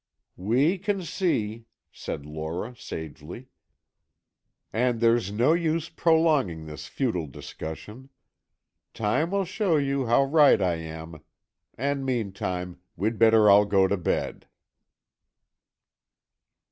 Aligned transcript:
"We 0.41 0.79
can 0.79 1.03
see," 1.03 1.65
said 1.91 2.25
Lora, 2.25 2.75
sagely. 2.75 3.49
"And 4.73 4.99
there's 4.99 5.31
no 5.31 5.53
use 5.53 5.89
prolonging 5.89 6.65
this 6.65 6.87
futile 6.87 7.27
discussion. 7.27 8.09
Time 8.95 9.29
will 9.29 9.45
show 9.45 9.77
you 9.77 10.07
how 10.07 10.23
right 10.23 10.59
I 10.59 10.77
am, 10.77 11.21
and 11.77 12.03
meantime, 12.03 12.79
we'd 12.95 13.19
better 13.19 13.47
all 13.47 13.65
go 13.65 13.87
to 13.87 13.95
bed." 13.97 14.47